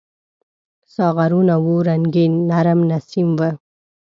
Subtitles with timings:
[0.95, 3.41] ساغرونه وو رنګین، نرم نسیم و